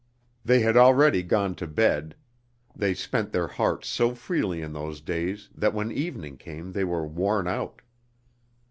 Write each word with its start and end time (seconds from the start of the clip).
They 0.43 0.61
had 0.61 0.77
already 0.77 1.21
gone 1.21 1.53
to 1.57 1.67
bed 1.67 2.15
(they 2.75 2.95
spent 2.95 3.31
their 3.31 3.45
hearts 3.45 3.87
so 3.87 4.15
freely 4.15 4.63
in 4.63 4.73
those 4.73 4.99
days 4.99 5.49
that 5.53 5.75
when 5.75 5.91
evening 5.91 6.37
came 6.37 6.71
they 6.71 6.83
were 6.83 7.05
worn 7.05 7.47
out). 7.47 7.83